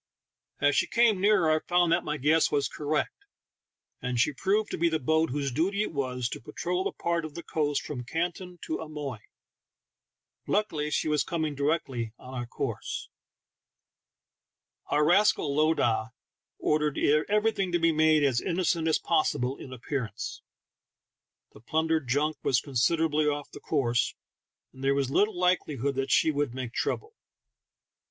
[0.59, 3.27] As she came nearer I found that my guess was cor rect,
[4.01, 7.23] and she proved to be the boat whose duty it was to patrol the part
[7.23, 9.19] of the coast from Canton to Amoy.
[10.47, 13.09] Luckily she was coming directly on our course.
[14.87, 16.13] Our rascal lowdah
[16.57, 16.97] ordered
[17.29, 20.41] everything to be made as innocent as possible in appearance;
[21.53, 24.15] the plundered junk was considerably off the course,
[24.73, 27.13] and there was little likelihood that she would make trouble.